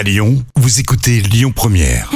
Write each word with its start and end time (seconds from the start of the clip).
À 0.00 0.02
Lyon, 0.02 0.42
vous 0.56 0.80
écoutez 0.80 1.20
Lyon 1.20 1.52
Première. 1.54 2.10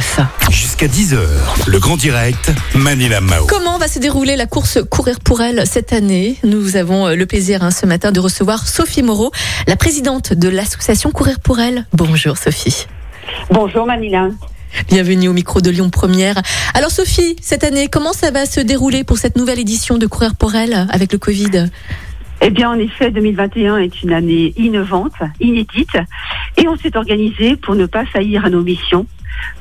Ça. 0.00 0.30
Jusqu'à 0.48 0.86
10h, 0.86 1.18
le 1.66 1.78
grand 1.80 1.96
direct, 1.96 2.52
Manila 2.76 3.20
Mao. 3.20 3.44
Comment 3.48 3.78
va 3.78 3.88
se 3.88 3.98
dérouler 3.98 4.36
la 4.36 4.46
course 4.46 4.78
Courir 4.88 5.18
pour 5.18 5.40
elle 5.40 5.66
cette 5.66 5.92
année 5.92 6.36
Nous 6.44 6.76
avons 6.76 7.08
euh, 7.08 7.16
le 7.16 7.26
plaisir 7.26 7.64
hein, 7.64 7.72
ce 7.72 7.84
matin 7.84 8.12
de 8.12 8.20
recevoir 8.20 8.68
Sophie 8.68 9.02
Moreau, 9.02 9.32
la 9.66 9.74
présidente 9.74 10.34
de 10.34 10.48
l'association 10.48 11.10
Courir 11.10 11.40
pour 11.40 11.58
elle. 11.58 11.84
Bonjour 11.92 12.38
Sophie. 12.38 12.86
Bonjour 13.50 13.86
Manila. 13.86 14.28
Bienvenue 14.86 15.26
au 15.26 15.32
micro 15.32 15.60
de 15.60 15.70
Lyon 15.70 15.90
Première. 15.90 16.40
Alors 16.74 16.92
Sophie, 16.92 17.34
cette 17.42 17.64
année, 17.64 17.88
comment 17.88 18.12
ça 18.12 18.30
va 18.30 18.46
se 18.46 18.60
dérouler 18.60 19.02
pour 19.02 19.18
cette 19.18 19.34
nouvelle 19.34 19.58
édition 19.58 19.98
de 19.98 20.06
Courir 20.06 20.36
pour 20.36 20.54
elle 20.54 20.86
avec 20.92 21.12
le 21.12 21.18
Covid? 21.18 21.70
Eh 22.46 22.50
bien, 22.50 22.68
en 22.68 22.78
effet, 22.78 23.10
2021 23.10 23.78
est 23.78 24.02
une 24.02 24.12
année 24.12 24.52
innovante, 24.58 25.14
inédite, 25.40 25.96
et 26.58 26.68
on 26.68 26.76
s'est 26.76 26.94
organisé 26.94 27.56
pour 27.56 27.74
ne 27.74 27.86
pas 27.86 28.04
faillir 28.04 28.44
à 28.44 28.50
nos 28.50 28.62
missions, 28.62 29.06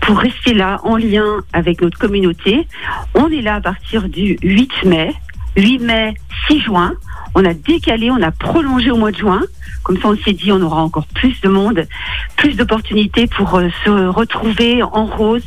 pour 0.01 0.17
rester 0.17 0.53
là 0.53 0.81
en 0.83 0.97
lien 0.97 1.39
avec 1.53 1.81
notre 1.81 1.97
communauté. 1.97 2.67
On 3.15 3.29
est 3.29 3.41
là 3.41 3.55
à 3.55 3.61
partir 3.61 4.09
du 4.09 4.37
8 4.43 4.83
mai, 4.83 5.13
8 5.55 5.79
mai, 5.79 6.13
6 6.49 6.59
juin. 6.59 6.93
On 7.35 7.45
a 7.45 7.53
décalé, 7.53 8.11
on 8.11 8.21
a 8.21 8.31
prolongé 8.31 8.91
au 8.91 8.97
mois 8.97 9.13
de 9.13 9.17
juin. 9.17 9.43
Comme 9.83 9.99
ça, 10.01 10.07
on 10.07 10.17
s'est 10.17 10.33
dit, 10.33 10.51
on 10.51 10.61
aura 10.61 10.81
encore 10.81 11.05
plus 11.07 11.39
de 11.41 11.49
monde, 11.49 11.85
plus 12.37 12.53
d'opportunités 12.55 13.27
pour 13.27 13.55
euh, 13.55 13.67
se 13.83 13.89
retrouver 14.07 14.81
en 14.81 15.05
rose 15.05 15.43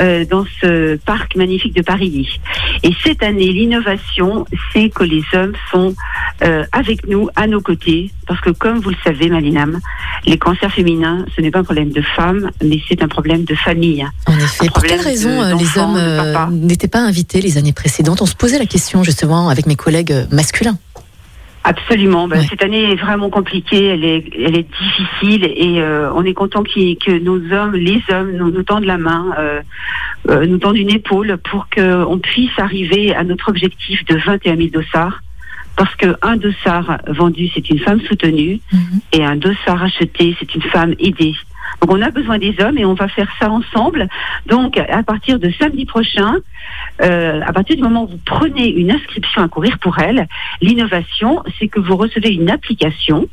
euh, 0.00 0.24
dans 0.28 0.44
ce 0.60 0.96
parc 0.96 1.36
magnifique 1.36 1.74
de 1.74 1.82
Paris. 1.82 2.40
Et 2.82 2.90
cette 3.04 3.22
année, 3.22 3.52
l'innovation, 3.52 4.44
c'est 4.72 4.88
que 4.90 5.04
les 5.04 5.22
hommes 5.34 5.52
sont 5.70 5.94
euh, 6.42 6.64
avec 6.72 7.06
nous, 7.06 7.28
à 7.36 7.46
nos 7.46 7.60
côtés, 7.60 8.10
parce 8.26 8.40
que 8.40 8.50
comme 8.50 8.80
vous 8.80 8.90
le 8.90 8.96
savez, 9.04 9.28
Malinam, 9.28 9.78
les 10.26 10.38
cancers 10.38 10.72
féminins, 10.72 11.24
ce 11.36 11.40
n'est 11.40 11.50
pas 11.50 11.60
un 11.60 11.64
problème 11.64 11.90
de 11.90 12.02
femmes, 12.16 12.50
mais 12.64 12.80
c'est 12.88 13.02
un 13.02 13.08
problème 13.08 13.44
de 13.44 13.54
famille. 13.54 14.04
En 14.26 14.36
effet, 14.38 14.66
pour 14.68 14.82
quelle 14.82 15.00
raison 15.00 15.30
de- 15.54 15.58
les 15.58 15.78
hommes 15.78 16.56
n'étaient 16.66 16.88
pas 16.88 17.00
invités 17.00 17.40
les 17.40 17.58
années 17.58 17.72
précédentes? 17.72 18.22
On 18.22 18.26
se 18.26 18.34
posait 18.34 18.58
la 18.58 18.66
question 18.66 19.04
justement 19.04 19.48
avec 19.48 19.66
mes 19.66 19.76
collègues 19.76 20.14
masculins. 20.30 20.78
Absolument. 21.64 22.26
Ben. 22.26 22.42
Cette 22.42 22.62
année 22.62 22.90
est 22.90 22.96
vraiment 22.96 23.30
compliquée, 23.30 23.86
elle 23.86 24.04
est, 24.04 24.24
elle 24.36 24.56
est 24.56 24.66
difficile 24.68 25.44
et 25.44 25.80
euh, 25.80 26.12
on 26.14 26.24
est 26.24 26.34
content 26.34 26.62
que 26.64 27.18
nos 27.18 27.36
hommes, 27.52 27.74
les 27.74 28.02
hommes, 28.10 28.32
nous, 28.32 28.50
nous 28.50 28.62
tendent 28.64 28.84
la 28.84 28.98
main, 28.98 29.26
euh, 29.38 29.60
euh, 30.28 30.46
nous 30.46 30.58
tendent 30.58 30.76
une 30.76 30.90
épaule 30.90 31.38
pour 31.38 31.68
qu'on 31.70 32.18
puisse 32.18 32.58
arriver 32.58 33.14
à 33.14 33.22
notre 33.22 33.48
objectif 33.48 34.04
de 34.06 34.16
21 34.16 34.56
000 34.56 34.68
dossards. 34.72 35.20
Parce 35.76 35.94
qu'un 35.94 36.36
dossard 36.36 36.98
vendu, 37.06 37.48
c'est 37.54 37.70
une 37.70 37.78
femme 37.78 38.00
soutenue 38.02 38.60
et 39.12 39.24
un 39.24 39.36
dossard 39.36 39.82
acheté, 39.82 40.36
c'est 40.38 40.54
une 40.54 40.62
femme 40.62 40.94
aidée. 40.98 41.34
Donc 41.80 41.92
on 41.92 42.02
a 42.02 42.10
besoin 42.10 42.38
des 42.38 42.54
hommes 42.60 42.78
et 42.78 42.84
on 42.84 42.94
va 42.94 43.08
faire 43.08 43.28
ça 43.40 43.50
ensemble. 43.50 44.08
Donc 44.46 44.76
à 44.78 45.02
partir 45.02 45.38
de 45.38 45.50
samedi 45.58 45.84
prochain, 45.84 46.36
euh, 47.02 47.40
à 47.44 47.52
partir 47.52 47.76
du 47.76 47.82
moment 47.82 48.04
où 48.04 48.08
vous 48.08 48.20
prenez 48.24 48.68
une 48.68 48.90
inscription 48.90 49.42
à 49.42 49.48
courir 49.48 49.78
pour 49.78 49.98
elle, 49.98 50.28
l'innovation, 50.60 51.42
c'est 51.58 51.68
que 51.68 51.80
vous 51.80 51.96
recevez 51.96 52.30
une 52.30 52.50
application 52.50 53.28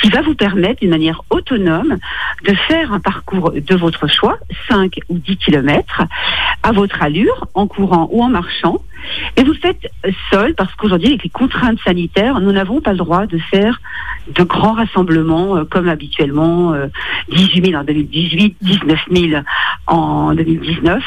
qui 0.00 0.08
va 0.08 0.22
vous 0.22 0.34
permettre 0.34 0.80
d'une 0.80 0.90
manière 0.90 1.22
autonome 1.30 1.98
de 2.44 2.54
faire 2.68 2.92
un 2.92 3.00
parcours 3.00 3.52
de 3.52 3.74
votre 3.74 4.06
choix, 4.06 4.38
5 4.68 4.92
ou 5.08 5.18
10 5.18 5.36
kilomètres, 5.36 6.02
à 6.62 6.72
votre 6.72 7.02
allure, 7.02 7.48
en 7.54 7.66
courant 7.66 8.08
ou 8.12 8.22
en 8.22 8.28
marchant. 8.28 8.78
Et 9.36 9.42
vous 9.42 9.52
le 9.52 9.58
faites 9.58 9.90
seul 10.30 10.54
parce 10.54 10.74
qu'aujourd'hui, 10.74 11.08
avec 11.08 11.24
les 11.24 11.30
contraintes 11.30 11.78
sanitaires, 11.84 12.40
nous 12.40 12.52
n'avons 12.52 12.80
pas 12.80 12.92
le 12.92 12.98
droit 12.98 13.26
de 13.26 13.38
faire 13.38 13.80
de 14.28 14.42
grands 14.42 14.72
rassemblements 14.72 15.56
euh, 15.56 15.64
comme 15.64 15.88
habituellement, 15.88 16.72
euh, 16.72 16.86
18 17.30 17.66
000 17.66 17.80
en 17.80 17.84
2018, 17.84 18.56
19 18.60 19.00
000 19.10 19.42
en 19.86 20.34
2019. 20.34 21.02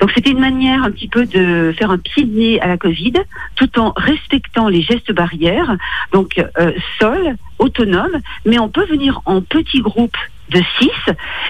Donc 0.00 0.10
c'était 0.14 0.30
une 0.30 0.40
manière 0.40 0.84
un 0.84 0.90
petit 0.90 1.08
peu 1.08 1.26
de 1.26 1.74
faire 1.76 1.90
un 1.90 1.98
pied 1.98 2.24
de 2.24 2.36
nez 2.36 2.60
à 2.60 2.68
la 2.68 2.76
Covid, 2.76 3.14
tout 3.56 3.78
en 3.78 3.92
respectant 3.96 4.68
les 4.68 4.82
gestes 4.82 5.12
barrières. 5.12 5.76
Donc 6.12 6.38
euh, 6.58 6.72
seul, 6.98 7.36
autonome, 7.58 8.18
mais 8.44 8.58
on 8.58 8.68
peut 8.68 8.86
venir 8.86 9.20
en 9.24 9.40
petits 9.40 9.80
groupes 9.80 10.16
de 10.50 10.60
6 10.80 10.90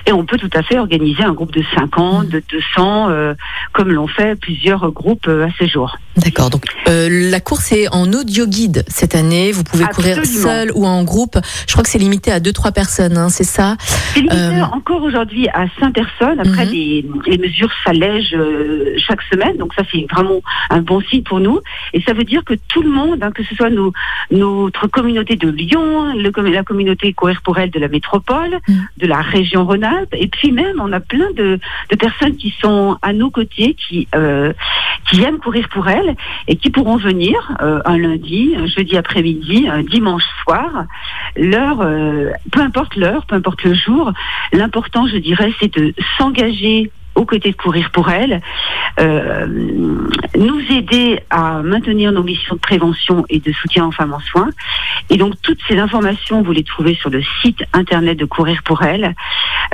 et 0.06 0.12
on 0.12 0.24
peut 0.24 0.36
tout 0.38 0.50
à 0.54 0.62
fait 0.62 0.78
organiser 0.78 1.22
un 1.24 1.32
groupe 1.32 1.52
de 1.52 1.62
50, 1.74 2.28
de 2.28 2.42
200, 2.50 3.08
euh, 3.10 3.34
comme 3.72 3.90
l'ont 3.90 4.06
fait 4.06 4.36
plusieurs 4.36 4.90
groupes 4.92 5.26
euh, 5.28 5.46
à 5.46 5.50
ce 5.58 5.66
jour. 5.66 5.96
D'accord. 6.16 6.50
Donc 6.50 6.64
euh, 6.88 7.08
la 7.30 7.40
course 7.40 7.72
est 7.72 7.88
en 7.88 8.12
audio 8.12 8.46
guide 8.46 8.84
cette 8.88 9.14
année. 9.14 9.50
Vous 9.50 9.64
pouvez 9.64 9.86
courir 9.86 10.24
seul 10.26 10.70
ou 10.74 10.86
en 10.86 11.02
groupe. 11.04 11.38
Je 11.66 11.72
crois 11.72 11.82
que 11.82 11.88
c'est 11.90 11.98
limité 11.98 12.30
à 12.30 12.38
deux 12.38 12.52
trois 12.52 12.70
personnes. 12.72 13.16
Hein, 13.16 13.28
c'est 13.28 13.44
ça? 13.44 13.76
C'est 13.78 14.20
limité 14.20 14.36
Euh, 14.36 14.62
encore 14.66 15.02
aujourd'hui 15.02 15.48
à 15.48 15.64
5 15.80 15.92
personnes. 15.94 16.38
Après, 16.40 16.66
Mhm. 16.66 16.72
les, 16.72 17.04
les 17.26 17.38
mesures 17.38 17.70
s'allègent 17.84 18.36
chaque 18.98 19.22
semaine. 19.32 19.56
Donc 19.56 19.72
ça, 19.74 19.82
c'est 19.90 20.06
vraiment 20.12 20.40
un 20.70 20.80
bon 20.82 21.00
signe 21.00 21.22
pour 21.22 21.40
nous. 21.40 21.60
Et 21.94 22.02
ça 22.02 22.12
veut 22.12 22.24
dire 22.24 22.44
que 22.44 22.54
tout 22.68 22.82
le 22.82 22.90
monde, 22.90 23.22
hein, 23.22 23.30
que 23.32 23.42
ce 23.44 23.54
soit 23.54 23.70
nos, 23.70 23.92
notre 24.30 24.86
communauté 24.86 25.36
de 25.36 25.48
Lyon, 25.48 26.14
le, 26.14 26.30
la 26.50 26.62
communauté 26.62 27.12
Courir 27.14 27.40
pour 27.42 27.58
elle 27.58 27.70
de 27.70 27.78
la 27.80 27.88
métropole, 27.88 28.58
Mhm. 28.68 28.81
De 28.98 29.06
la 29.06 29.20
région 29.20 29.64
Rhône-Alpes, 29.64 30.14
et 30.14 30.28
puis 30.28 30.52
même, 30.52 30.80
on 30.80 30.92
a 30.92 31.00
plein 31.00 31.30
de, 31.36 31.58
personnes 31.98 32.36
qui 32.36 32.54
sont 32.60 32.98
à 33.02 33.12
nos 33.12 33.30
côtés, 33.30 33.74
qui, 33.74 34.08
euh, 34.14 34.52
qui 35.08 35.22
aiment 35.22 35.38
courir 35.38 35.68
pour 35.68 35.88
elle 35.88 36.16
et 36.48 36.56
qui 36.56 36.70
pourront 36.70 36.96
venir 36.96 37.36
euh, 37.60 37.80
un 37.84 37.98
lundi, 37.98 38.54
un 38.56 38.66
jeudi 38.66 38.96
après-midi, 38.96 39.68
un 39.68 39.82
dimanche 39.82 40.24
soir. 40.42 40.86
L'heure, 41.36 41.80
euh, 41.80 42.30
peu 42.50 42.60
importe 42.60 42.96
l'heure, 42.96 43.26
peu 43.26 43.36
importe 43.36 43.62
le 43.62 43.74
jour, 43.74 44.12
l'important, 44.52 45.06
je 45.06 45.18
dirais, 45.18 45.52
c'est 45.60 45.74
de 45.76 45.94
s'engager 46.18 46.90
aux 47.14 47.24
côtés 47.24 47.50
de 47.50 47.56
courir 47.56 47.90
pour 47.90 48.10
elle, 48.10 48.40
euh, 49.00 49.46
nous 50.36 50.60
aider 50.70 51.20
à 51.30 51.62
maintenir 51.62 52.12
nos 52.12 52.22
missions 52.22 52.54
de 52.54 52.60
prévention 52.60 53.24
et 53.28 53.40
de 53.40 53.52
soutien 53.52 53.86
aux 53.86 53.92
femmes 53.92 54.14
en 54.14 54.20
soins. 54.20 54.50
Et 55.10 55.16
donc 55.16 55.34
toutes 55.42 55.60
ces 55.68 55.78
informations, 55.78 56.42
vous 56.42 56.52
les 56.52 56.64
trouvez 56.64 56.94
sur 56.94 57.10
le 57.10 57.22
site 57.42 57.62
internet 57.72 58.18
de 58.18 58.24
courir 58.24 58.62
pour 58.64 58.82
elle. 58.82 59.14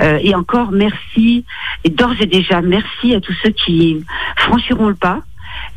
Euh, 0.01 0.19
et 0.21 0.35
encore 0.35 0.71
merci, 0.71 1.45
et 1.83 1.89
d'ores 1.89 2.19
et 2.19 2.25
déjà 2.25 2.61
merci 2.61 3.15
à 3.15 3.21
tous 3.21 3.35
ceux 3.43 3.51
qui 3.51 4.03
franchiront 4.37 4.87
le 4.87 4.95
pas. 4.95 5.21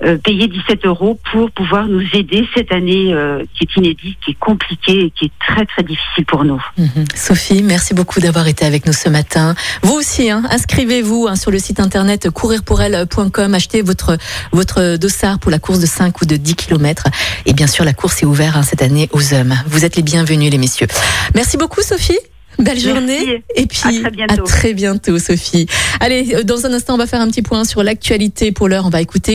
Euh, 0.04 0.18
payer 0.18 0.48
17 0.48 0.84
euros 0.86 1.18
pour 1.30 1.50
pouvoir 1.50 1.86
nous 1.86 2.02
aider 2.14 2.46
cette 2.54 2.72
année 2.72 3.12
euh, 3.12 3.44
qui 3.54 3.64
est 3.64 3.76
inédite, 3.76 4.18
qui 4.24 4.32
est 4.32 4.38
compliquée 4.38 5.04
et 5.06 5.10
qui 5.10 5.26
est 5.26 5.32
très 5.40 5.64
très 5.66 5.82
difficile 5.82 6.24
pour 6.26 6.44
nous. 6.44 6.60
Mhm. 6.78 7.04
Sophie, 7.14 7.62
merci 7.62 7.94
beaucoup 7.94 8.20
d'avoir 8.20 8.48
été 8.48 8.64
avec 8.64 8.86
nous 8.86 8.92
ce 8.92 9.08
matin. 9.08 9.54
Vous 9.82 9.94
aussi, 9.94 10.30
hein, 10.30 10.42
inscrivez-vous 10.50 11.26
hein, 11.28 11.36
sur 11.36 11.50
le 11.50 11.58
site 11.58 11.78
internet 11.80 12.30
courirpourelle.com, 12.30 13.54
achetez 13.54 13.82
votre 13.82 14.16
votre 14.52 14.96
dossard 14.96 15.38
pour 15.38 15.50
la 15.50 15.58
course 15.58 15.78
de 15.80 15.86
5 15.86 16.20
ou 16.20 16.26
de 16.26 16.36
10 16.36 16.54
km. 16.56 17.04
Et 17.46 17.52
bien 17.52 17.66
sûr, 17.66 17.84
la 17.84 17.92
course 17.92 18.22
est 18.22 18.26
ouverte 18.26 18.56
hein, 18.56 18.62
cette 18.62 18.82
année 18.82 19.08
aux 19.12 19.34
hommes. 19.34 19.54
Vous 19.66 19.84
êtes 19.84 19.96
les 19.96 20.02
bienvenus, 20.02 20.50
les 20.50 20.58
messieurs. 20.58 20.86
Merci 21.34 21.56
beaucoup, 21.56 21.82
Sophie. 21.82 22.18
Belle 22.58 22.74
Merci. 22.74 22.88
journée. 22.88 23.42
Et 23.56 23.66
puis, 23.66 23.80
À 23.98 24.00
très 24.02 24.10
bientôt. 24.10 24.42
très 24.44 24.74
bientôt, 24.74 25.18
Sophie. 25.18 25.66
Allez, 26.00 26.34
euh, 26.34 26.42
dans 26.42 26.66
un 26.66 26.72
instant, 26.72 26.94
on 26.94 26.98
va 26.98 27.06
faire 27.06 27.20
un 27.20 27.28
petit 27.28 27.42
point 27.42 27.64
sur 27.64 27.82
l'actualité. 27.82 28.52
Pour 28.52 28.68
l'heure, 28.68 28.84
on 28.86 28.90
va 28.90 29.00
écouter. 29.00 29.34